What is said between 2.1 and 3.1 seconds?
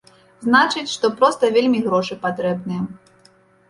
патрэбныя.